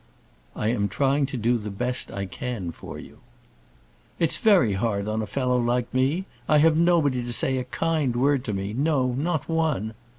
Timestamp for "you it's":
2.97-4.39